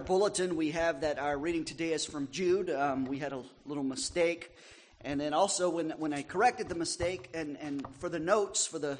[0.00, 2.70] bulletin, we have that our reading today is from Jude.
[2.70, 4.52] Um, we had a little mistake.
[5.02, 8.78] And then also, when, when I corrected the mistake, and, and for the notes, for
[8.78, 8.98] the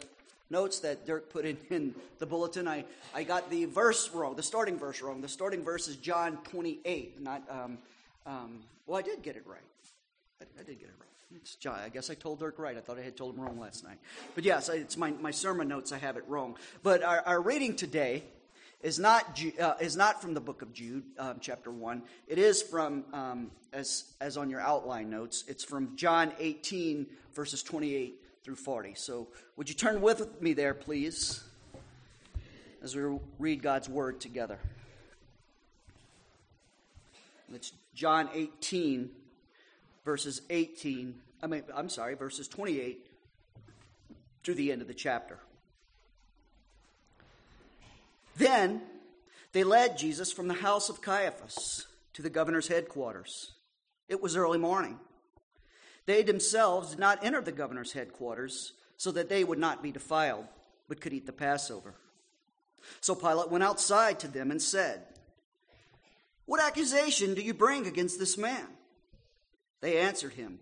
[0.50, 2.84] notes that Dirk put in, in the bulletin, I,
[3.14, 5.20] I got the verse wrong, the starting verse wrong.
[5.20, 7.78] The starting verse is John 28, not, um,
[8.26, 9.58] um, well, I did get it right.
[10.40, 11.08] I, I did get it right.
[11.36, 11.78] It's John.
[11.84, 12.76] I guess I told Dirk right.
[12.76, 13.98] I thought I had told him wrong last night.
[14.34, 15.92] But yes, it's my, my sermon notes.
[15.92, 16.56] I have it wrong.
[16.82, 18.22] But our, our reading today
[18.82, 22.02] is not, uh, is not from the book of Jude, um, chapter 1.
[22.28, 27.62] It is from, um, as, as on your outline notes, it's from John 18, verses
[27.62, 28.94] 28 through 40.
[28.94, 31.42] So would you turn with me there, please,
[32.82, 34.58] as we read God's word together?
[37.52, 39.10] It's John 18,
[40.04, 43.06] verses 18, I mean, I'm sorry, verses 28
[44.44, 45.38] through the end of the chapter.
[48.38, 48.80] Then
[49.52, 53.52] they led Jesus from the house of Caiaphas to the governor's headquarters.
[54.08, 54.98] It was early morning.
[56.06, 60.46] They themselves did not enter the governor's headquarters so that they would not be defiled,
[60.88, 61.94] but could eat the Passover.
[63.00, 65.02] So Pilate went outside to them and said,
[66.46, 68.66] What accusation do you bring against this man?
[69.80, 70.60] They answered him,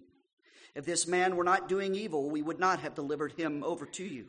[0.74, 4.04] If this man were not doing evil, we would not have delivered him over to
[4.04, 4.26] you.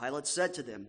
[0.00, 0.88] Pilate said to them,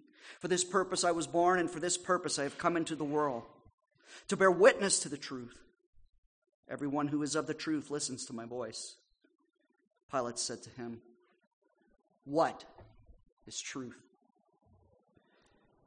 [0.39, 3.03] For this purpose I was born, and for this purpose I have come into the
[3.03, 3.43] world,
[4.27, 5.57] to bear witness to the truth.
[6.69, 8.95] Everyone who is of the truth listens to my voice.
[10.11, 11.01] Pilate said to him,
[12.25, 12.63] What
[13.45, 13.97] is truth?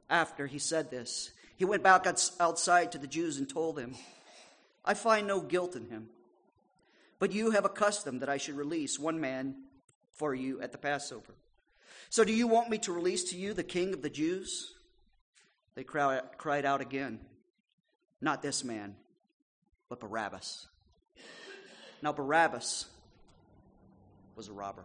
[0.09, 2.05] After he said this, he went back
[2.39, 3.95] outside to the Jews and told them,
[4.83, 6.09] I find no guilt in him.
[7.17, 9.55] But you have a custom that I should release one man
[10.13, 11.33] for you at the Passover.
[12.09, 14.73] So do you want me to release to you the king of the Jews?
[15.75, 17.19] They cried out again,
[18.21, 18.95] Not this man,
[19.89, 20.67] but Barabbas.
[22.01, 22.85] Now, Barabbas
[24.35, 24.83] was a robber.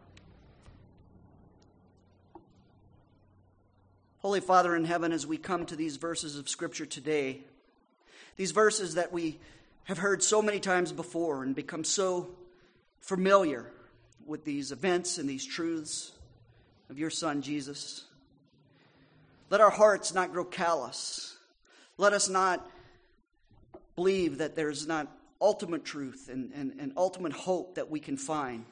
[4.19, 7.41] Holy Father in heaven, as we come to these verses of Scripture today,
[8.37, 9.39] these verses that we
[9.85, 12.29] have heard so many times before and become so
[13.01, 13.71] familiar
[14.27, 16.13] with these events and these truths,
[16.91, 18.05] of your Son, Jesus.
[19.49, 21.37] Let our hearts not grow callous.
[21.97, 22.69] Let us not
[23.95, 25.09] believe that there's not
[25.41, 28.65] ultimate truth and, and, and ultimate hope that we can find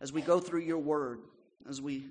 [0.00, 1.20] as we go through your word,
[1.68, 2.08] as we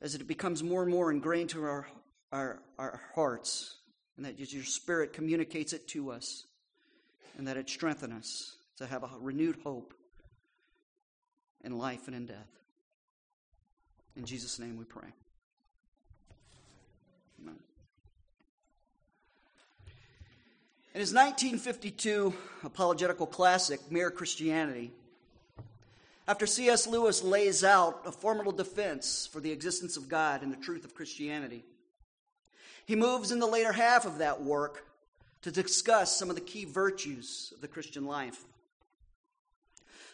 [0.00, 1.86] as it becomes more and more ingrained to our,
[2.30, 3.74] our, our hearts,
[4.16, 6.44] and that your spirit communicates it to us,
[7.36, 9.92] and that it strengthens us to have a renewed hope
[11.64, 12.58] in life and in death.
[14.18, 15.06] In Jesus' name we pray.
[17.40, 17.54] Amen.
[20.92, 22.34] In his 1952
[22.64, 24.90] apologetical classic, Mere Christianity,
[26.26, 26.88] after C.S.
[26.88, 30.96] Lewis lays out a formidable defense for the existence of God and the truth of
[30.96, 31.62] Christianity,
[32.86, 34.84] he moves in the later half of that work
[35.42, 38.44] to discuss some of the key virtues of the Christian life.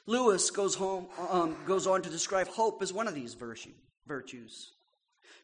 [0.05, 3.73] Lewis goes, home, um, goes on to describe hope as one of these virtues
[4.06, 4.73] virtues,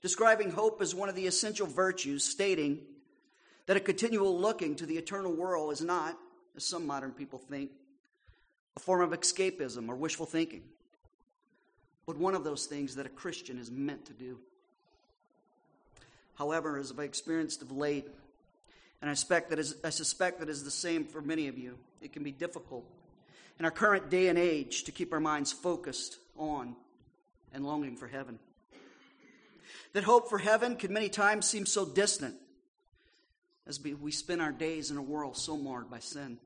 [0.03, 2.81] describing hope as one of the essential virtues, stating
[3.67, 6.17] that a continual looking to the eternal world is not,
[6.57, 7.71] as some modern people think,
[8.77, 10.63] a form of escapism or wishful thinking,
[12.07, 14.39] but one of those things that a Christian is meant to do.
[16.35, 18.09] However, as I've experienced of late,
[19.01, 21.79] and I suspect that is, I suspect that is the same for many of you,
[22.01, 22.85] it can be difficult
[23.59, 26.75] in our current day and age to keep our minds focused on
[27.53, 28.39] and longing for heaven
[29.93, 32.35] that hope for heaven can many times seem so distant
[33.67, 36.39] as we spend our days in a world so marred by sin.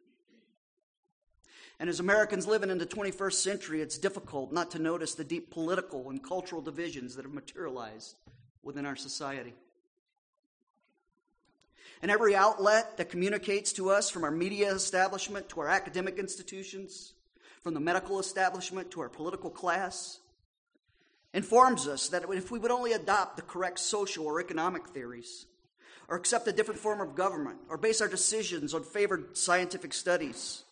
[1.81, 5.51] And as Americans living in the 21st century, it's difficult not to notice the deep
[5.51, 8.15] political and cultural divisions that have materialized
[8.63, 9.55] within our society.
[12.03, 17.15] And every outlet that communicates to us, from our media establishment to our academic institutions,
[17.63, 20.21] from the medical establishment to our political class,
[21.35, 25.47] informs us that if we would only adopt the correct social or economic theories,
[26.09, 30.63] or accept a different form of government, or base our decisions on favored scientific studies,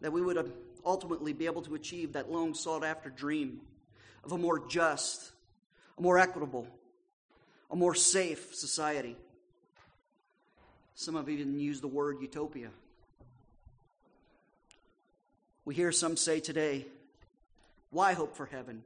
[0.00, 0.52] that we would um,
[0.84, 3.60] ultimately be able to achieve that long sought after dream
[4.24, 5.30] of a more just,
[5.98, 6.66] a more equitable,
[7.70, 9.16] a more safe society.
[10.96, 12.70] Some have even used the word utopia.
[15.64, 16.86] We hear some say today,
[17.90, 18.82] why hope for heaven?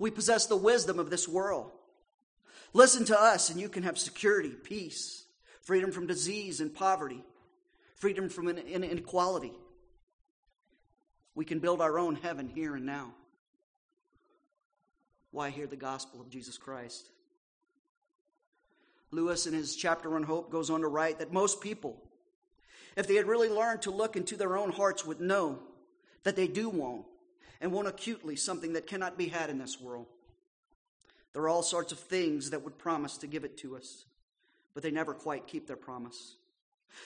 [0.00, 1.70] We possess the wisdom of this world.
[2.72, 5.24] Listen to us, and you can have security, peace,
[5.60, 7.22] freedom from disease and poverty,
[7.96, 9.52] freedom from inequality.
[11.34, 13.12] We can build our own heaven here and now.
[15.32, 17.06] Why hear the gospel of Jesus Christ?
[19.10, 22.00] Lewis, in his chapter on hope, goes on to write that most people,
[22.96, 25.58] if they had really learned to look into their own hearts, would know
[26.22, 27.04] that they do want
[27.60, 30.06] and want acutely something that cannot be had in this world.
[31.32, 34.04] There are all sorts of things that would promise to give it to us,
[34.74, 36.36] but they never quite keep their promise.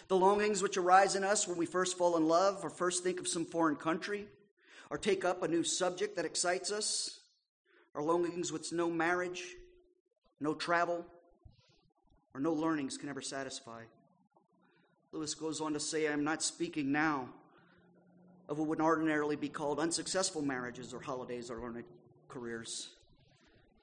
[0.08, 3.20] The longings which arise in us when we first fall in love, or first think
[3.20, 4.26] of some foreign country,
[4.90, 7.20] or take up a new subject that excites us,
[7.94, 9.42] are longings which no marriage,
[10.40, 11.04] no travel,
[12.32, 13.82] or no learnings can ever satisfy.
[15.12, 17.28] Lewis goes on to say, I am not speaking now
[18.48, 21.84] of what would ordinarily be called unsuccessful marriages or holidays or learned
[22.28, 22.90] careers.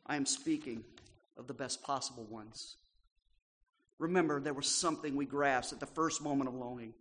[0.05, 0.83] I am speaking
[1.37, 2.75] of the best possible ones.
[3.97, 6.93] Remember, there was something we grasped at the first moment of longing,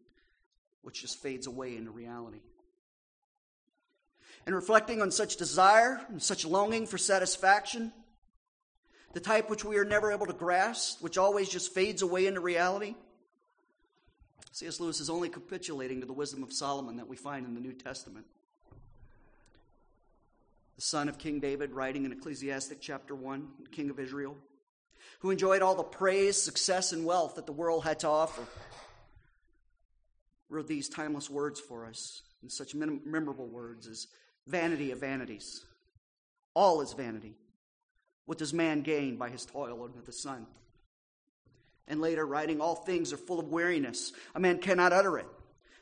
[0.83, 2.41] which just fades away into reality.
[4.47, 7.93] And reflecting on such desire and such longing for satisfaction,
[9.13, 12.41] the type which we are never able to grasp, which always just fades away into
[12.41, 12.95] reality,
[14.53, 14.81] C.S.
[14.81, 17.73] Lewis is only capitulating to the wisdom of Solomon that we find in the New
[17.73, 18.27] Testament.
[20.77, 24.37] The son of King David, writing in Ecclesiastes chapter 1, king of Israel,
[25.21, 28.43] who enjoyed all the praise, success, and wealth that the world had to offer,
[30.49, 34.09] wrote these timeless words for us, and such memorable words as
[34.47, 35.65] vanity of vanities.
[36.55, 37.35] All is vanity.
[38.25, 40.47] What does man gain by his toil under the sun?
[41.91, 44.13] And later, writing, All things are full of weariness.
[44.35, 45.27] A man cannot utter it.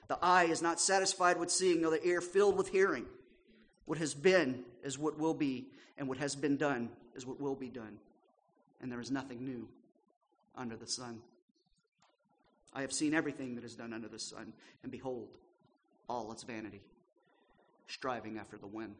[0.08, 3.05] The eye is not satisfied with seeing, nor the ear filled with hearing.
[3.84, 5.66] What has been is what will be,
[5.96, 7.99] and what has been done is what will be done
[8.81, 9.69] and there is nothing new
[10.56, 11.20] under the sun.
[12.75, 14.52] I have seen everything that is done under the sun,
[14.82, 15.28] and behold,
[16.08, 16.81] all its vanity,
[17.87, 18.94] striving after the wind.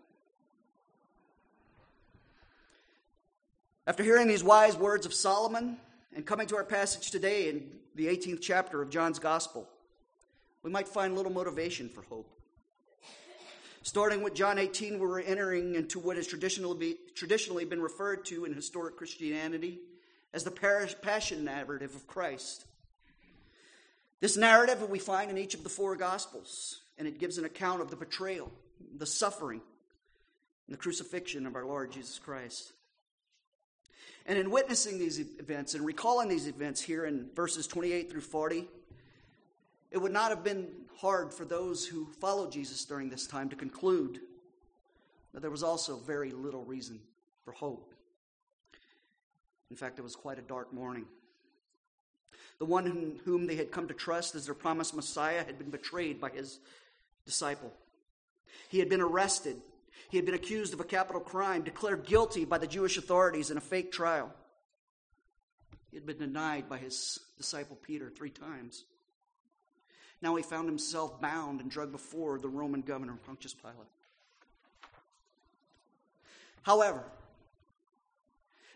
[3.87, 5.79] After hearing these wise words of Solomon
[6.15, 9.69] and coming to our passage today in the 18th chapter of John's Gospel,
[10.63, 12.35] we might find little motivation for hope.
[13.83, 18.53] Starting with John 18, we're entering into what has traditionally, traditionally been referred to in
[18.53, 19.79] historic Christianity
[20.35, 22.67] as the passion narrative of Christ.
[24.21, 27.81] This narrative we find in each of the four Gospels, and it gives an account
[27.81, 28.51] of the betrayal,
[28.97, 29.63] the suffering,
[30.67, 32.73] and the crucifixion of our Lord Jesus Christ.
[34.29, 38.69] And in witnessing these events and recalling these events here in verses 28 through 40,
[39.91, 40.69] it would not have been
[40.99, 44.21] hard for those who followed Jesus during this time to conclude
[45.33, 47.01] that there was also very little reason
[47.43, 47.95] for hope.
[49.71, 51.07] In fact, it was quite a dark morning.
[52.59, 56.21] The one whom they had come to trust as their promised Messiah had been betrayed
[56.21, 56.59] by his
[57.25, 57.73] disciple.
[58.69, 59.57] He had been arrested.
[60.09, 63.59] He had been accused of a capital crime, declared guilty by the Jewish authorities in
[63.59, 64.33] a fake trial.
[65.91, 68.85] He had been denied by his disciple Peter three times.
[70.21, 73.77] Now he found himself bound and dragged before the Roman governor, Pontius Pilate.
[76.63, 77.05] However,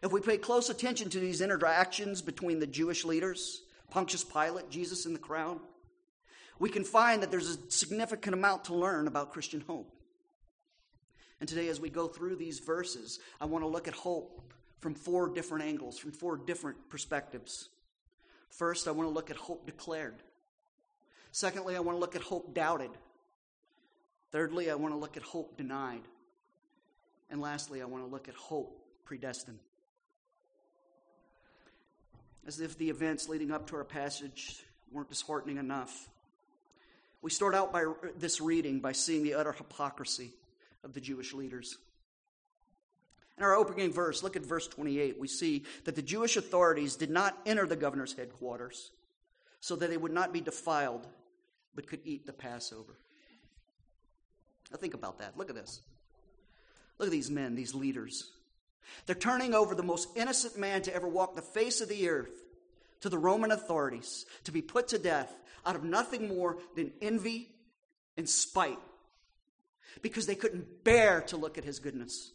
[0.03, 5.07] if we pay close attention to these interactions between the Jewish leaders, Pontius Pilate, Jesus,
[5.07, 5.61] and the crowd,
[6.59, 9.91] we can find that there's a significant amount to learn about Christian hope.
[11.43, 14.95] And today, as we go through these verses, I want to look at hope from
[14.95, 17.69] four different angles, from four different perspectives.
[18.51, 20.15] First, I want to look at hope declared.
[21.33, 22.91] Secondly, I want to look at hope doubted.
[24.31, 26.03] Thirdly, I want to look at hope denied.
[27.29, 29.59] And lastly, I want to look at hope predestined.
[32.47, 36.09] as if the events leading up to our passage weren't disheartening enough.
[37.21, 40.35] We start out by this reading by seeing the utter hypocrisy
[40.85, 41.79] of the Jewish leaders.
[43.39, 45.19] In our opening verse, look at verse 28.
[45.19, 48.91] We see that the Jewish authorities did not enter the governor's headquarters
[49.61, 51.07] so that they would not be defiled,
[51.75, 52.99] but could eat the Passover.
[54.71, 55.37] Now, think about that.
[55.37, 55.81] Look at this.
[56.99, 58.33] Look at these men, these leaders.
[59.07, 62.43] They're turning over the most innocent man to ever walk the face of the earth
[63.01, 65.33] to the Roman authorities to be put to death
[65.65, 67.49] out of nothing more than envy
[68.17, 68.79] and spite
[70.01, 72.33] because they couldn't bear to look at his goodness.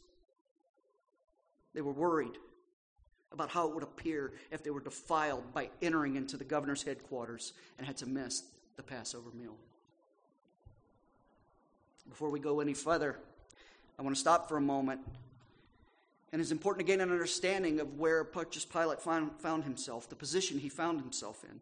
[1.74, 2.38] They were worried
[3.32, 7.54] about how it would appear if they were defiled by entering into the governor's headquarters
[7.78, 8.44] and had to miss
[8.78, 9.56] the Passover meal.
[12.10, 13.18] Before we go any further,
[14.00, 15.02] I want to stop for a moment.
[16.32, 20.16] And it's important to gain an understanding of where Pontius Pilate found, found himself, the
[20.16, 21.62] position he found himself in.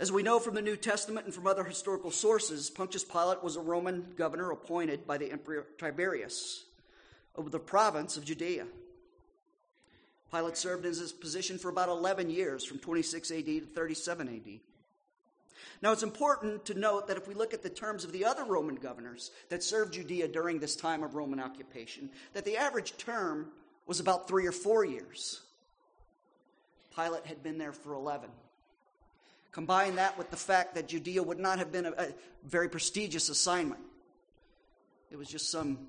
[0.00, 3.56] As we know from the New Testament and from other historical sources, Pontius Pilate was
[3.56, 6.64] a Roman governor appointed by the Emperor Tiberius
[7.36, 8.64] over the province of Judea.
[10.32, 14.60] Pilate served in his position for about 11 years, from 26 AD to 37 AD.
[15.82, 18.44] Now, it's important to note that if we look at the terms of the other
[18.44, 23.48] Roman governors that served Judea during this time of Roman occupation, that the average term
[23.86, 25.42] was about three or four years.
[26.96, 28.30] Pilate had been there for 11.
[29.52, 32.08] Combine that with the fact that Judea would not have been a, a
[32.44, 33.80] very prestigious assignment.
[35.10, 35.88] It was just some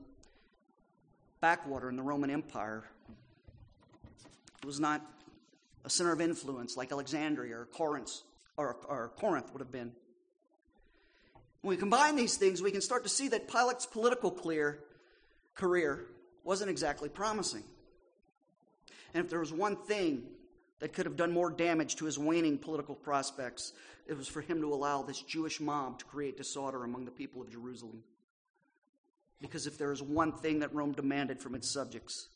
[1.42, 2.84] backwater in the Roman Empire.
[4.62, 5.02] It was not
[5.86, 8.22] a center of influence like Alexandria or Corinth
[8.58, 9.92] or, or Corinth would have been.
[11.62, 14.80] When we combine these things, we can start to see that Pilate's political clear
[15.54, 16.06] career
[16.44, 17.64] wasn't exactly promising.
[19.14, 20.24] And if there was one thing
[20.82, 23.72] that could have done more damage to his waning political prospects,
[24.08, 27.42] it was for him to allow this Jewish mob to create disorder among the people
[27.42, 28.04] of Jerusalem.
[29.40, 32.28] Because if there is one thing that Rome demanded from its subjects,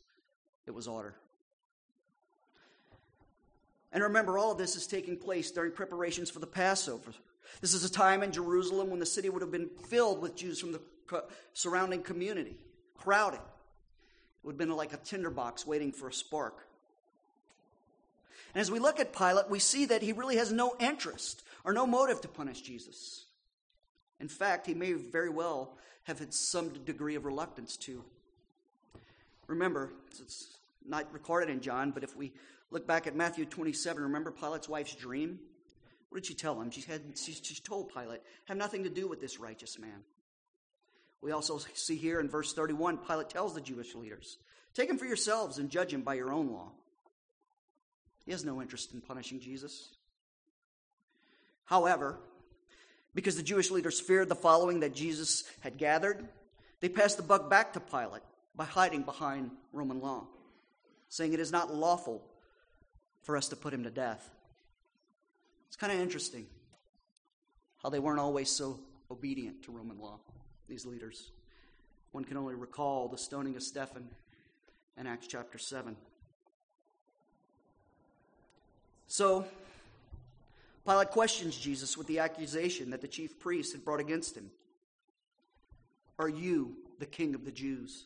[0.68, 1.16] it was order.
[3.92, 7.14] And remember, all of this is taking place during preparations for the Passover.
[7.62, 10.60] This is a time in Jerusalem when the city would have been filled with Jews
[10.60, 10.82] from the
[11.54, 12.58] surrounding community,
[12.96, 13.38] crowded.
[13.38, 16.68] It would have been like a tinderbox waiting for a spark.
[18.56, 21.74] And as we look at Pilate, we see that he really has no interest or
[21.74, 23.26] no motive to punish Jesus.
[24.20, 28.04] In fact, he may very well have had some degree of reluctance to.
[29.46, 30.58] Remember, it's
[30.88, 32.34] not recorded in John, but if we
[32.72, 34.04] Look back at Matthew 27.
[34.04, 35.40] Remember Pilate's wife's dream?
[36.10, 36.72] What did she tell him?
[36.72, 40.04] She, had, she, she told Pilate, have nothing to do with this righteous man.
[41.22, 44.38] We also see here in verse 31, Pilate tells the Jewish leaders,
[44.74, 46.72] Take him for yourselves and judge him by your own law.
[48.26, 49.96] He has no interest in punishing Jesus.
[51.66, 52.18] However,
[53.14, 56.28] because the Jewish leaders feared the following that Jesus had gathered,
[56.80, 58.24] they passed the buck back to Pilate
[58.56, 60.28] by hiding behind Roman law,
[61.10, 62.24] saying it is not lawful
[63.22, 64.30] for us to put him to death.
[65.68, 66.46] It's kind of interesting
[67.82, 68.80] how they weren't always so
[69.12, 70.20] obedient to Roman law,
[70.68, 71.32] these leaders.
[72.12, 74.08] One can only recall the stoning of Stephen
[74.98, 75.96] in Acts chapter 7.
[79.16, 79.46] So,
[80.86, 84.52] Pilate questions Jesus with the accusation that the chief priests had brought against him
[86.20, 88.04] Are you the king of the Jews?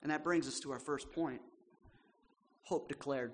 [0.00, 1.42] And that brings us to our first point
[2.62, 3.32] hope declared.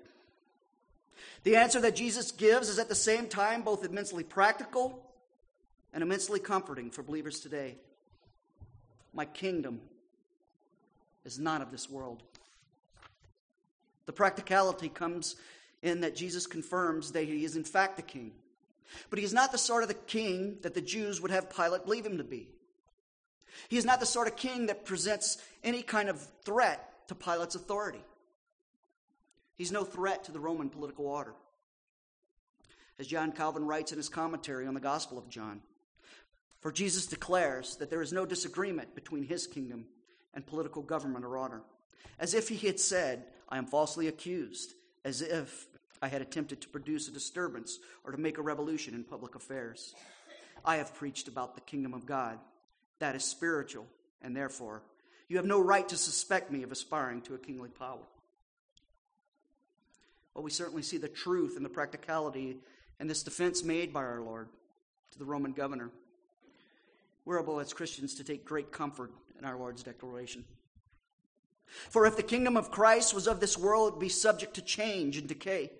[1.43, 5.09] The answer that Jesus gives is at the same time both immensely practical
[5.93, 7.77] and immensely comforting for believers today.
[9.13, 9.79] My kingdom
[11.23, 12.23] is not of this world.
[14.05, 15.37] The practicality comes
[15.83, 18.31] in that Jesus confirms that he is in fact the king.
[19.09, 21.85] But he is not the sort of the king that the Jews would have Pilate
[21.85, 22.47] believe him to be.
[23.69, 27.55] He is not the sort of king that presents any kind of threat to Pilate's
[27.55, 28.03] authority.
[29.55, 31.33] He's no threat to the Roman political order.
[32.97, 35.61] As John Calvin writes in his commentary on the Gospel of John,
[36.61, 39.85] for Jesus declares that there is no disagreement between his kingdom
[40.33, 41.61] and political government or order.
[42.19, 44.73] As if he had said, I am falsely accused,
[45.03, 45.67] as if
[46.03, 49.95] I had attempted to produce a disturbance or to make a revolution in public affairs.
[50.65, 52.39] I have preached about the kingdom of God.
[52.99, 53.87] That is spiritual,
[54.21, 54.81] and therefore,
[55.29, 58.03] you have no right to suspect me of aspiring to a kingly power.
[60.33, 62.57] Well, we certainly see the truth and the practicality
[62.99, 64.49] in this defense made by our Lord
[65.11, 65.89] to the Roman governor.
[67.23, 70.43] We're able as Christians to take great comfort in our Lord's declaration.
[71.65, 74.61] For if the kingdom of Christ was of this world, it would be subject to
[74.61, 75.71] change and decay.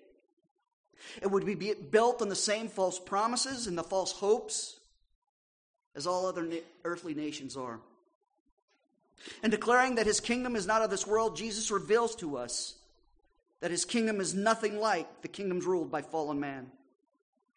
[1.22, 4.78] It would be built on the same false promises and the false hopes
[5.94, 7.80] as all other na- earthly nations are.
[9.42, 12.74] And declaring that his kingdom is not of this world, Jesus reveals to us
[13.60, 16.70] that his kingdom is nothing like the kingdoms ruled by fallen man.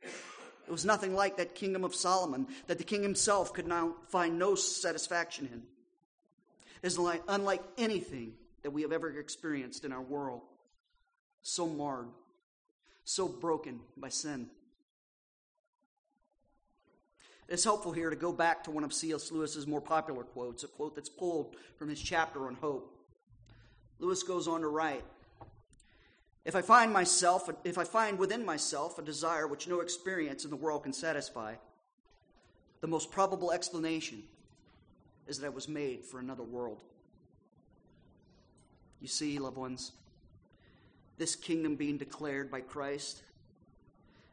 [0.02, 4.38] It was nothing like that kingdom of Solomon that the king himself could now find
[4.38, 5.64] no satisfaction in.
[6.84, 10.42] It is like, unlike anything that we have ever experienced in our world.
[11.42, 12.08] So marred,
[13.08, 14.50] so broken by sin.
[17.48, 19.32] It's helpful here to go back to one of C.S.
[19.32, 22.94] Lewis's more popular quotes, a quote that's pulled from his chapter on hope.
[24.00, 25.06] Lewis goes on to write
[26.44, 30.50] If I find myself, if I find within myself a desire which no experience in
[30.50, 31.56] the world can satisfy,
[32.82, 34.22] the most probable explanation
[35.28, 36.82] is that I was made for another world.
[39.00, 39.94] You see, loved ones,
[41.18, 43.22] this kingdom being declared by Christ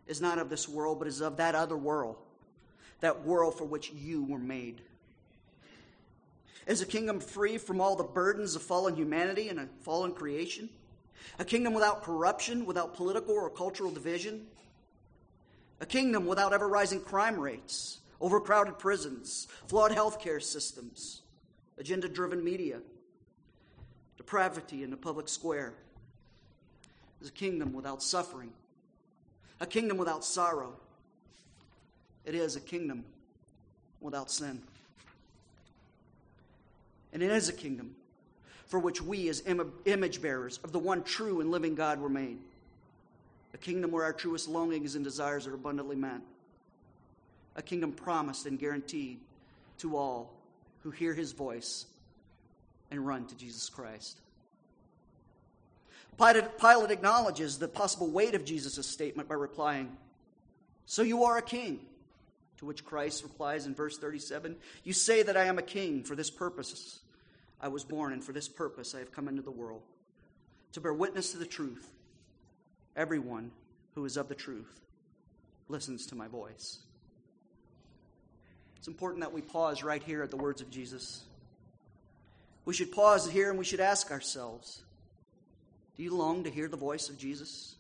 [0.07, 2.17] is not of this world, but is of that other world
[3.05, 4.81] that world for which you were made.
[6.67, 10.71] Is a kingdom free from all the burdens of fallen humanity and a fallen creation?
[11.39, 14.47] A kingdom without corruption, without political or cultural division?
[15.81, 21.21] A kingdom without ever rising crime rates, overcrowded prisons, flawed healthcare systems,
[21.77, 22.81] agenda driven media,
[24.17, 25.75] depravity in the public square?
[27.25, 28.53] Is a kingdom without suffering,
[29.59, 30.75] a kingdom without sorrow,
[32.27, 33.03] it is a kingdom
[34.03, 34.61] without sin.
[37.15, 37.97] And it is a kingdom
[38.67, 42.11] for which we, as Im- image bearers of the one true and living God, were
[42.11, 42.37] made.
[43.55, 46.21] A kingdom where our truest longings and desires are abundantly met.
[47.57, 49.19] A kingdom promised and guaranteed
[49.79, 50.31] to all
[50.83, 51.87] who hear his voice
[52.91, 54.19] and run to Jesus Christ.
[56.19, 59.97] Pilate, Pilate acknowledges the possible weight of Jesus' statement by replying,
[60.87, 61.81] So you are a king.
[62.59, 66.15] To which Christ replies in verse 37 You say that I am a king for
[66.15, 67.01] this purpose.
[67.61, 69.83] I was born, and for this purpose I have come into the world
[70.73, 71.91] to bear witness to the truth.
[72.97, 73.51] Everyone
[73.95, 74.81] who is of the truth
[75.69, 76.79] listens to my voice.
[78.77, 81.23] It's important that we pause right here at the words of Jesus.
[82.65, 84.83] We should pause here and we should ask ourselves
[85.97, 87.77] Do you long to hear the voice of Jesus?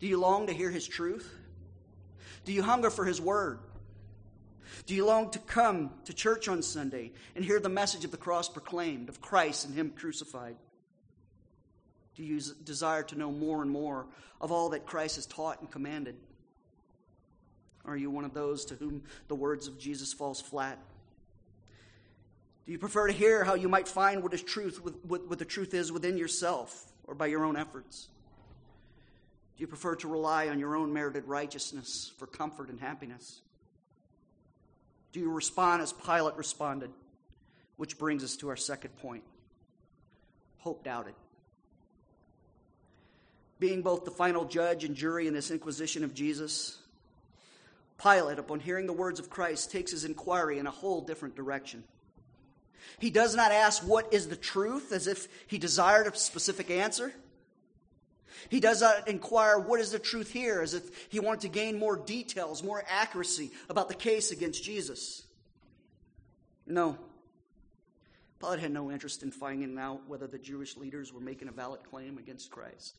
[0.00, 1.32] Do you long to hear his truth?
[2.44, 3.60] Do you hunger for his word?
[4.86, 8.16] Do you long to come to church on Sunday and hear the message of the
[8.16, 10.56] cross proclaimed, of Christ and Him crucified?
[12.16, 14.06] Do you desire to know more and more
[14.40, 16.16] of all that Christ has taught and commanded?
[17.84, 20.78] Are you one of those to whom the words of Jesus falls flat?
[22.66, 25.44] Do you prefer to hear how you might find what is truth, what, what the
[25.44, 28.08] truth is within yourself or by your own efforts?
[29.56, 33.40] Do you prefer to rely on your own merited righteousness for comfort and happiness?
[35.12, 36.90] Do you respond as Pilate responded?
[37.76, 39.24] Which brings us to our second point
[40.60, 41.14] hope doubted.
[43.58, 46.78] Being both the final judge and jury in this inquisition of Jesus,
[48.02, 51.84] Pilate, upon hearing the words of Christ, takes his inquiry in a whole different direction.
[52.98, 54.92] He does not ask, What is the truth?
[54.92, 57.12] as if he desired a specific answer.
[58.48, 61.78] He does not inquire, what is the truth here, as if he wanted to gain
[61.78, 65.22] more details, more accuracy about the case against Jesus.
[66.66, 66.98] No.
[68.40, 71.82] Pilate had no interest in finding out whether the Jewish leaders were making a valid
[71.84, 72.96] claim against Christ.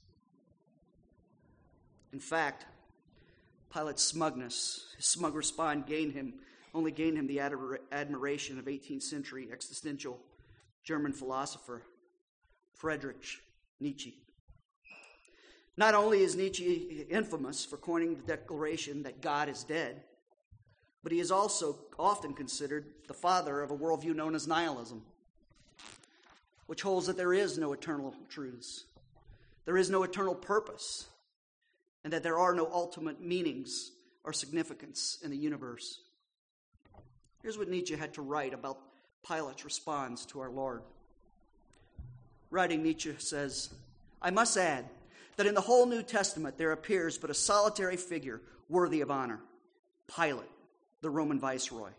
[2.14, 2.66] In fact,
[3.74, 6.36] Pilate's smugness, his smug response gained him,
[6.74, 7.40] only gained him the
[7.92, 10.20] admiration of 18th century existential
[10.84, 11.84] German philosopher
[12.74, 13.42] Friedrich
[13.80, 14.18] Nietzsche.
[15.78, 20.04] Not only is Nietzsche infamous for coining the declaration that God is dead,
[21.04, 25.02] but he is also often considered the father of a worldview known as nihilism,
[26.68, 28.86] which holds that there is no eternal truths,
[29.66, 31.08] there is no eternal purpose,
[32.04, 33.92] and that there are no ultimate meanings
[34.24, 36.00] or significance in the universe.
[37.42, 38.78] Here's what Nietzsche had to write about
[39.28, 40.84] Pilate's response to our Lord.
[42.52, 43.70] Writing, Nietzsche says,
[44.22, 44.86] I must add
[45.38, 49.40] that in the whole New Testament there appears but a solitary figure worthy of honor
[50.16, 50.50] Pilate,
[51.02, 51.90] the Roman viceroy.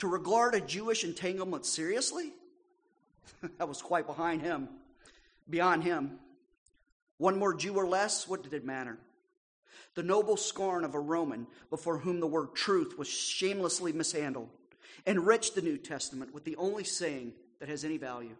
[0.00, 2.32] To regard a Jewish entanglement seriously?
[3.58, 4.68] that was quite behind him,
[5.48, 6.18] beyond him.
[7.18, 8.98] One more Jew or less, what did it matter?
[9.94, 14.48] The noble scorn of a Roman before whom the word truth was shamelessly mishandled
[15.06, 18.36] enriched the New Testament with the only saying that has any value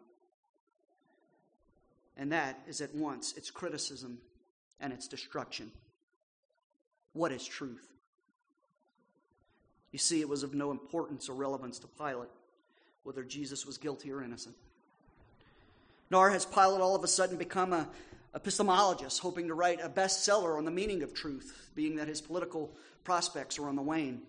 [2.17, 4.19] And that is at once its criticism
[4.81, 5.73] and its destruction.
[7.13, 7.89] What is truth?
[9.93, 12.31] You see, it was of no importance or relevance to Pilate
[13.05, 14.57] whether Jesus was guilty or innocent.
[16.11, 17.89] Nor has Pilate all of a sudden become a
[18.35, 22.73] epistemologist, hoping to write a bestseller on the meaning of truth, being that his political
[23.05, 24.23] prospects are on the wane.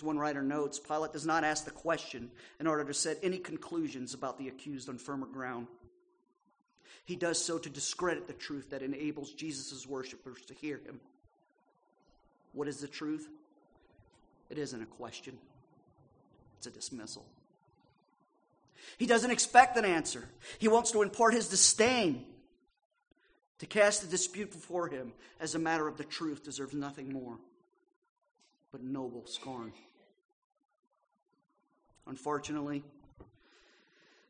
[0.00, 3.36] As one writer notes, Pilate does not ask the question in order to set any
[3.36, 5.66] conclusions about the accused on firmer ground.
[7.04, 11.00] He does so to discredit the truth that enables Jesus' worshippers to hear him.
[12.54, 13.28] What is the truth?
[14.48, 15.36] It isn't a question,
[16.56, 17.26] it's a dismissal.
[18.96, 20.26] He doesn't expect an answer.
[20.58, 22.24] He wants to impart his disdain.
[23.58, 27.36] To cast the dispute before him as a matter of the truth deserves nothing more
[28.72, 29.72] but noble scorn.
[32.06, 32.82] Unfortunately,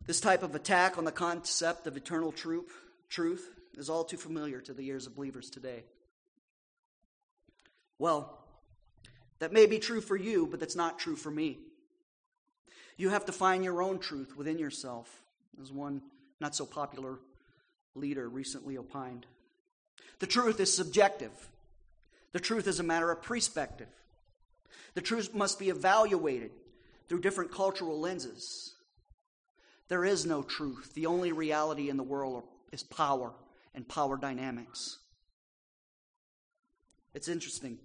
[0.06, 2.72] this type of attack on the concept of eternal truth,
[3.08, 5.84] truth is all too familiar to the ears of believers today.
[7.98, 8.38] Well,
[9.38, 11.58] that may be true for you, but that's not true for me.
[12.96, 15.22] You have to find your own truth within yourself,
[15.60, 16.02] as one
[16.40, 17.18] not so popular
[17.94, 19.26] leader recently opined.
[20.18, 21.30] The truth is subjective,
[22.32, 23.88] the truth is a matter of perspective.
[24.94, 26.50] The truth must be evaluated
[27.08, 28.74] through different cultural lenses.
[29.88, 30.94] There is no truth.
[30.94, 33.32] The only reality in the world is power
[33.74, 34.98] and power dynamics.
[37.14, 37.78] It's interesting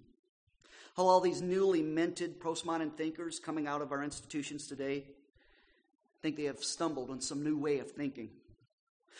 [0.96, 5.04] how all these newly minted postmodern thinkers coming out of our institutions today
[6.22, 8.30] think they have stumbled on some new way of thinking,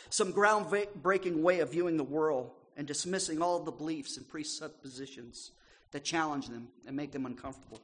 [0.09, 5.51] some groundbreaking way of viewing the world and dismissing all the beliefs and presuppositions
[5.97, 7.81] that challenge them and make them uncomfortable.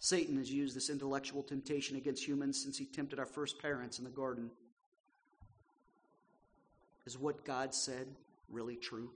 [0.00, 4.04] Satan has used this intellectual temptation against humans since he tempted our first parents in
[4.04, 4.50] the garden.
[7.06, 8.08] Is what God said
[8.48, 9.10] really true?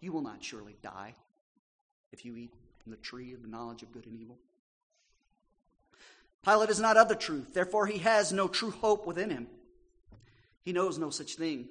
[0.00, 1.14] You will not surely die
[2.10, 2.52] if you eat
[2.82, 4.36] from the tree of the knowledge of good and evil.
[6.44, 9.46] Pilate is not of the truth, therefore, he has no true hope within him.
[10.64, 11.68] He knows no such thing.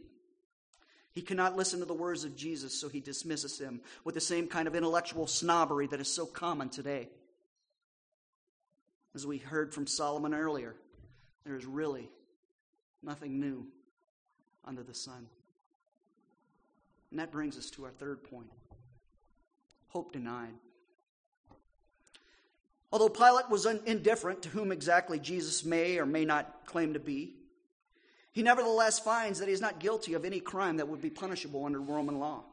[1.18, 4.48] He cannot listen to the words of Jesus, so he dismisses him with the same
[4.48, 7.10] kind of intellectual snobbery that is so common today.
[9.16, 10.76] As we heard from Solomon earlier,
[11.44, 12.08] there is really
[13.02, 13.66] nothing new
[14.64, 15.26] under the sun.
[17.10, 18.52] And that brings us to our third point
[19.88, 20.54] hope denied.
[22.92, 27.37] Although Pilate was indifferent to whom exactly Jesus may or may not claim to be,
[28.38, 31.66] he nevertheless finds that he is not guilty of any crime that would be punishable
[31.66, 32.44] under Roman law.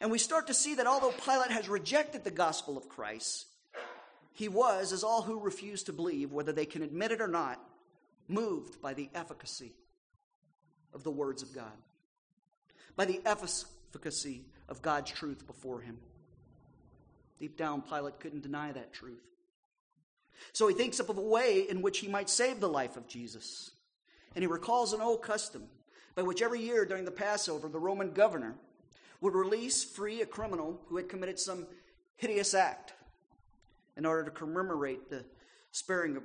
[0.00, 3.46] And we start to see that although Pilate has rejected the gospel of Christ,
[4.32, 7.60] he was, as all who refuse to believe, whether they can admit it or not,
[8.26, 9.72] moved by the efficacy
[10.92, 11.72] of the words of God
[12.96, 15.98] by the efficacy of God's truth before him.
[17.38, 19.22] Deep down, Pilate couldn't deny that truth.
[20.52, 23.08] So he thinks up of a way in which he might save the life of
[23.08, 23.70] Jesus.
[24.34, 25.64] And he recalls an old custom
[26.14, 28.54] by which every year during the Passover, the Roman governor
[29.20, 31.66] would release free a criminal who had committed some
[32.16, 32.94] hideous act
[33.96, 35.24] in order to commemorate the
[35.72, 36.22] sparing of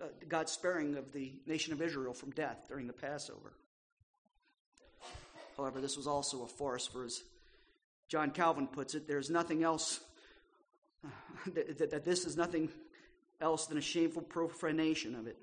[0.00, 3.52] uh, God's sparing of the nation of Israel from death during the Passover.
[5.56, 7.22] However, this was also a farce, for as
[8.08, 10.00] John Calvin puts it, there's nothing else,
[11.54, 12.68] that, that this is nothing
[13.40, 15.36] else than a shameful profanation of it.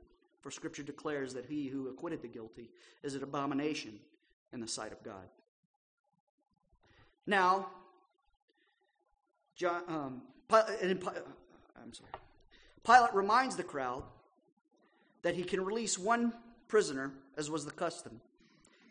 [0.46, 2.70] For Scripture declares that he who acquitted the guilty
[3.02, 3.98] is an abomination
[4.54, 5.28] in the sight of God.
[7.26, 7.70] Now,
[9.56, 12.12] John, um, I'm sorry.
[12.86, 14.04] Pilate reminds the crowd
[15.24, 16.32] that he can release one
[16.68, 18.22] prisoner, as was the custom,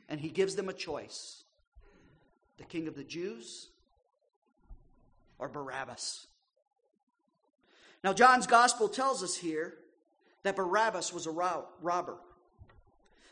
[0.09, 1.45] and he gives them a choice
[2.57, 3.69] the king of the Jews
[5.39, 6.27] or Barabbas.
[8.03, 9.75] Now, John's gospel tells us here
[10.45, 12.17] that Barabbas was a robber.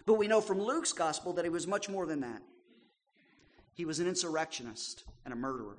[0.05, 2.42] But we know from Luke's gospel that he was much more than that.
[3.75, 5.79] He was an insurrectionist and a murderer.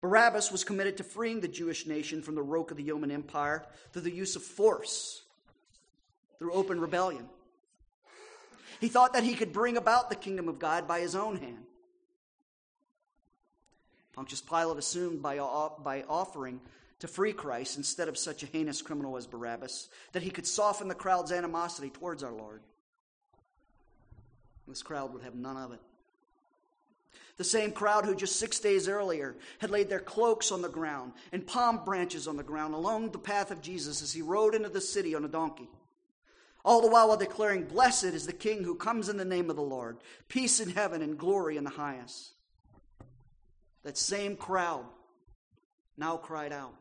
[0.00, 3.66] Barabbas was committed to freeing the Jewish nation from the yoke of the Roman Empire
[3.92, 5.22] through the use of force,
[6.38, 7.28] through open rebellion.
[8.80, 11.64] He thought that he could bring about the kingdom of God by his own hand.
[14.14, 16.60] Pontius Pilate assumed by, uh, by offering
[17.00, 20.88] to free Christ instead of such a heinous criminal as Barabbas that he could soften
[20.88, 22.62] the crowd's animosity towards our Lord.
[24.68, 25.80] This crowd would have none of it.
[27.38, 31.12] The same crowd who just six days earlier had laid their cloaks on the ground
[31.32, 34.68] and palm branches on the ground along the path of Jesus as he rode into
[34.68, 35.68] the city on a donkey.
[36.64, 39.56] All the while, while declaring, Blessed is the King who comes in the name of
[39.56, 39.96] the Lord,
[40.28, 42.32] peace in heaven and glory in the highest.
[43.82, 44.84] That same crowd
[45.96, 46.74] now cried out,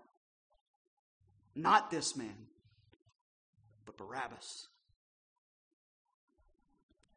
[1.61, 2.47] Not this man,
[3.85, 4.67] but Barabbas.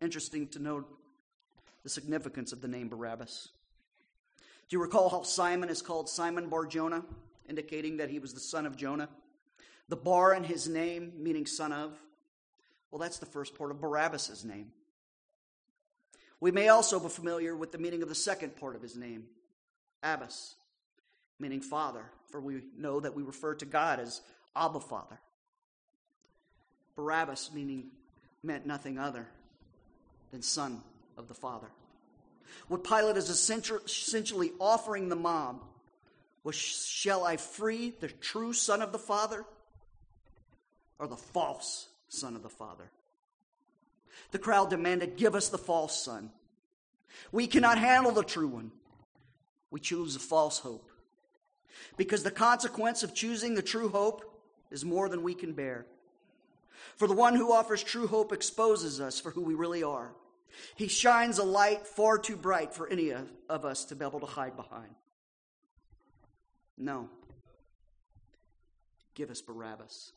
[0.00, 0.88] Interesting to note
[1.84, 3.50] the significance of the name Barabbas.
[4.68, 7.04] Do you recall how Simon is called Simon Bar Jonah,
[7.48, 9.08] indicating that he was the son of Jonah?
[9.88, 11.96] The bar in his name, meaning son of.
[12.90, 14.72] Well, that's the first part of Barabbas' name.
[16.40, 19.26] We may also be familiar with the meaning of the second part of his name,
[20.02, 20.56] Abbas,
[21.42, 24.22] meaning father, for we know that we refer to God as
[24.56, 25.20] Abba Father.
[26.96, 27.88] Barabbas meaning
[28.42, 29.26] meant nothing other
[30.30, 30.80] than son
[31.18, 31.68] of the Father.
[32.68, 35.62] What Pilate is essentially offering the mob
[36.44, 39.44] was Shall I free the true Son of the Father
[40.98, 42.90] or the false Son of the Father?
[44.30, 46.30] The crowd demanded, Give us the false Son.
[47.30, 48.70] We cannot handle the true one.
[49.70, 50.91] We choose a false hope.
[51.96, 55.86] Because the consequence of choosing the true hope is more than we can bear.
[56.96, 60.12] For the one who offers true hope exposes us for who we really are.
[60.76, 64.26] He shines a light far too bright for any of us to be able to
[64.26, 64.94] hide behind.
[66.76, 67.08] No.
[69.14, 70.12] Give us Barabbas.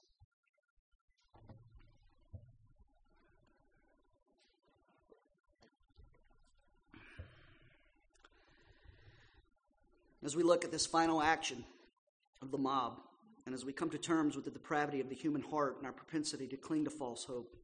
[10.25, 11.63] As we look at this final action
[12.41, 12.99] of the mob,
[13.45, 15.91] and as we come to terms with the depravity of the human heart and our
[15.91, 17.55] propensity to cling to false hope,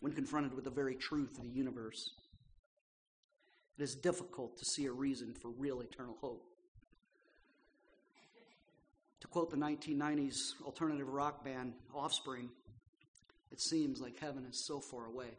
[0.00, 2.12] when confronted with the very truth of the universe.
[3.78, 6.44] It is difficult to see a reason for real eternal hope.
[9.20, 12.50] To quote the 1990s alternative rock band Offspring,
[13.50, 15.30] it seems like heaven is so far away.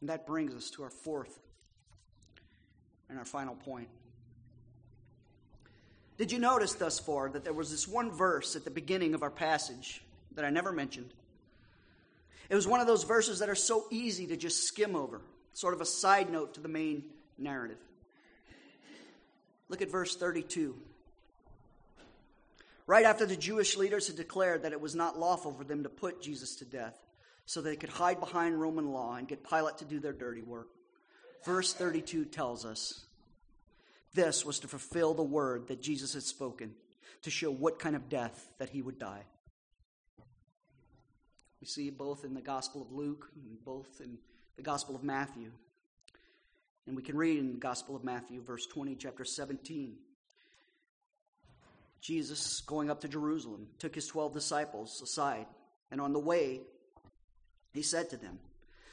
[0.00, 1.38] And that brings us to our fourth
[3.10, 3.88] and our final point.
[6.16, 9.22] Did you notice thus far that there was this one verse at the beginning of
[9.22, 10.02] our passage
[10.34, 11.12] that I never mentioned?
[12.48, 15.20] It was one of those verses that are so easy to just skim over,
[15.54, 17.04] sort of a side note to the main
[17.38, 17.78] narrative.
[19.68, 20.76] Look at verse 32.
[22.86, 25.88] Right after the Jewish leaders had declared that it was not lawful for them to
[25.88, 26.98] put Jesus to death,
[27.46, 30.68] so they could hide behind Roman law and get Pilate to do their dirty work.
[31.44, 33.04] Verse 32 tells us
[34.12, 36.74] this was to fulfill the word that Jesus had spoken,
[37.22, 39.24] to show what kind of death that he would die.
[41.60, 44.18] We see both in the Gospel of Luke and both in
[44.56, 45.50] the Gospel of Matthew.
[46.86, 49.96] And we can read in the Gospel of Matthew, verse 20, chapter 17.
[52.00, 55.46] Jesus, going up to Jerusalem, took his 12 disciples aside,
[55.90, 56.62] and on the way,
[57.72, 58.38] he said to them,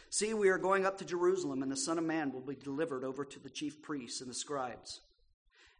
[0.09, 3.03] See, we are going up to Jerusalem, and the Son of Man will be delivered
[3.03, 5.01] over to the chief priests and the scribes,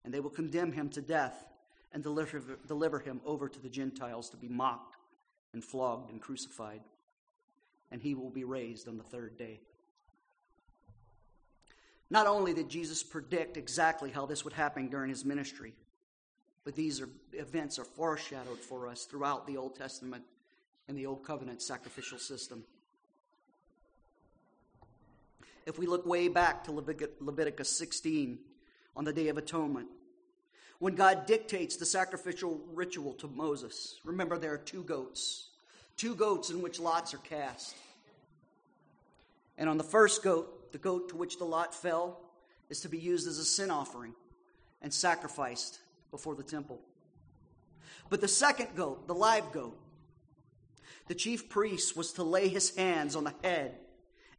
[0.04, 1.46] and they will condemn him to death
[1.94, 4.98] and deliver, deliver him over to the Gentiles to be mocked
[5.54, 6.82] and flogged and crucified,
[7.92, 9.62] and he will be raised on the third day.
[12.10, 15.74] Not only did Jesus predict exactly how this would happen during his ministry,
[16.64, 20.24] but these are, events are foreshadowed for us throughout the Old Testament
[20.88, 22.64] and the Old Covenant sacrificial system.
[25.68, 28.40] If we look way back to Leviticus 16
[28.96, 29.90] on the Day of Atonement,
[30.80, 34.00] when God dictates the sacrificial ritual to Moses.
[34.06, 35.50] Remember, there are two goats,
[35.98, 37.76] two goats in which lots are cast.
[39.58, 42.22] And on the first goat, the goat to which the lot fell,
[42.70, 44.14] is to be used as a sin offering
[44.82, 45.80] and sacrificed
[46.12, 46.80] before the temple.
[48.10, 49.78] But the second goat, the live goat,
[51.10, 53.76] the chief priest was to lay his hands on the head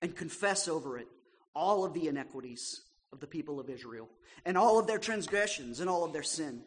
[0.01, 1.09] and confess over it
[1.55, 2.83] all of the iniquities
[3.13, 4.09] of the people of Israel
[4.45, 6.63] and all of their transgressions and all of their sin.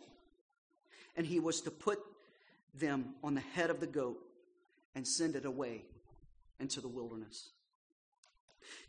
[1.15, 1.99] And he was to put
[2.73, 4.19] them on the head of the goat
[4.95, 5.83] and send it away
[6.59, 7.49] into the wilderness.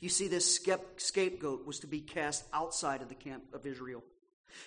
[0.01, 0.61] You see, this
[0.97, 4.03] scapegoat was to be cast outside of the camp of Israel,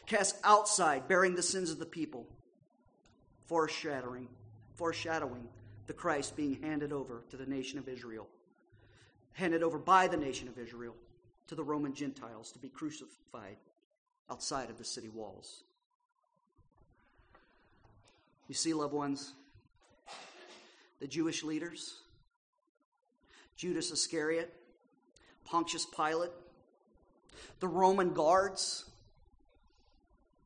[0.06, 2.28] cast outside, bearing the sins of the people,
[3.46, 4.28] foreshadowing,
[4.76, 5.48] foreshadowing
[5.88, 8.28] the Christ being handed over to the nation of Israel,
[9.34, 10.96] handed over by the nation of Israel
[11.48, 13.58] to the Roman Gentiles to be crucified
[14.30, 15.64] outside of the city walls.
[18.48, 19.34] You see, loved ones,
[21.00, 22.02] the Jewish leaders,
[23.56, 24.54] Judas Iscariot,
[25.46, 26.32] Pontius Pilate,
[27.60, 28.86] The Roman guards,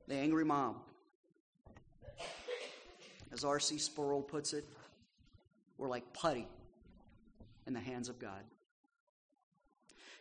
[0.07, 0.77] the angry mob.
[3.31, 3.77] As R.C.
[3.77, 4.65] Sproul puts it,
[5.77, 6.47] were like putty
[7.67, 8.43] in the hands of God.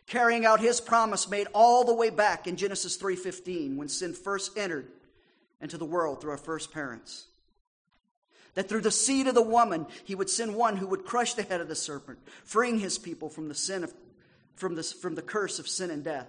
[0.09, 4.57] Carrying out his promise made all the way back in Genesis 3:15 when sin first
[4.57, 4.91] entered
[5.61, 7.27] into the world through our first parents.
[8.55, 11.43] That through the seed of the woman he would send one who would crush the
[11.43, 13.93] head of the serpent, freeing his people from the sin of
[14.55, 16.27] from the, from the curse of sin and death.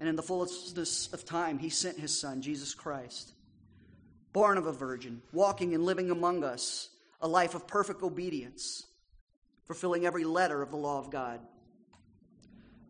[0.00, 3.32] And in the fullness of time, he sent his son, Jesus Christ,
[4.34, 6.90] born of a virgin, walking and living among us
[7.22, 8.84] a life of perfect obedience,
[9.66, 11.40] fulfilling every letter of the law of God,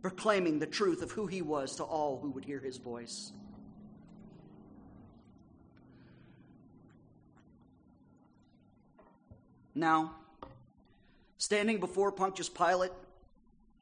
[0.02, 3.32] proclaiming the truth of who he was to all who would hear his voice.
[9.74, 10.12] Now,
[11.36, 12.92] standing before Pontius Pilate,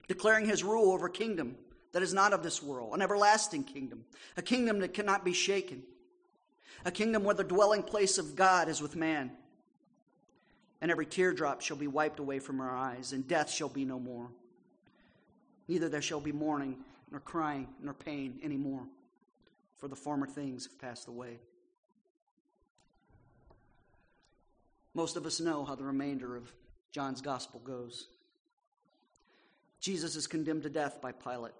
[0.08, 1.56] declaring his rule over a kingdom
[1.92, 4.04] that is not of this world, an everlasting kingdom,
[4.36, 5.82] a kingdom that cannot be shaken,
[6.84, 9.30] a kingdom where the dwelling place of God is with man.
[10.82, 14.00] And every teardrop shall be wiped away from our eyes, and death shall be no
[14.00, 14.28] more.
[15.68, 16.76] Neither there shall be mourning,
[17.10, 18.82] nor crying, nor pain any more,
[19.78, 21.38] for the former things have passed away.
[24.92, 26.52] Most of us know how the remainder of
[26.90, 28.08] John's gospel goes.
[29.80, 31.54] Jesus is condemned to death by Pilate,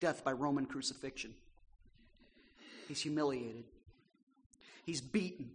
[0.00, 1.34] death by Roman crucifixion.
[2.86, 3.64] He's humiliated,
[4.86, 5.50] he's beaten,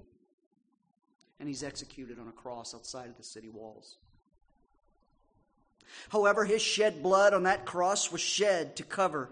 [1.39, 3.97] and he's executed on a cross outside of the city walls.
[6.09, 9.29] However, his shed blood on that cross was shed to cover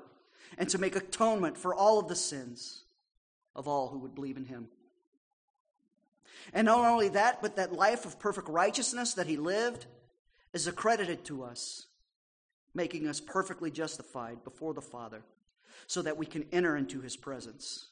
[0.58, 2.84] and to make atonement for all of the sins
[3.56, 4.68] of all who would believe in him.
[6.54, 9.86] And not only that, but that life of perfect righteousness that he lived
[10.52, 11.88] is accredited to us,
[12.74, 15.24] making us perfectly justified before the Father,
[15.88, 17.88] so that we can enter into his presence,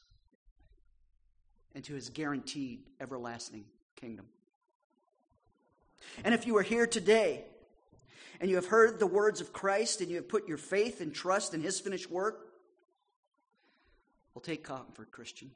[1.74, 3.64] into his guaranteed everlasting
[4.02, 4.26] kingdom.
[6.24, 7.44] And if you are here today
[8.40, 11.14] and you have heard the words of Christ and you have put your faith and
[11.14, 12.48] trust in his finished work,
[14.34, 15.52] well, take comfort, Christian.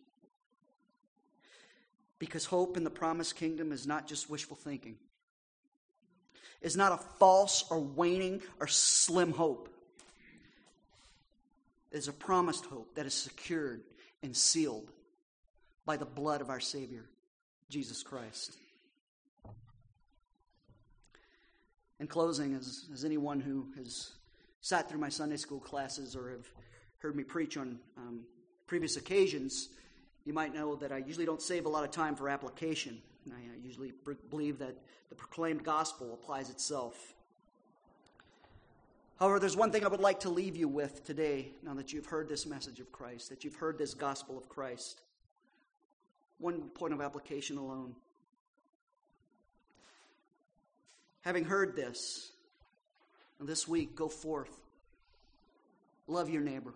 [2.21, 4.97] Because hope in the promised kingdom is not just wishful thinking,
[6.63, 9.69] it's not a false or waning or slim hope.
[11.91, 13.83] It is a promised hope that is secured
[14.23, 14.91] and sealed
[15.85, 17.05] by the blood of our Savior,
[17.69, 18.57] Jesus Christ.
[21.99, 24.13] In closing, as, as anyone who has
[24.61, 26.47] sat through my Sunday school classes or have
[26.99, 28.21] heard me preach on um,
[28.67, 29.71] previous occasions,
[30.25, 33.01] you might know that I usually don't save a lot of time for application.
[33.31, 33.93] I usually
[34.31, 34.77] believe that
[35.09, 37.15] the proclaimed gospel applies itself.
[39.19, 42.07] However, there's one thing I would like to leave you with today, now that you've
[42.07, 45.01] heard this message of Christ, that you've heard this gospel of Christ.
[46.39, 47.95] One point of application alone.
[51.23, 52.31] Having heard this,
[53.41, 54.51] this week, go forth,
[56.07, 56.75] love your neighbor,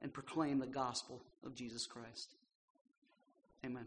[0.00, 2.30] and proclaim the gospel of Jesus Christ.
[3.64, 3.86] Amen.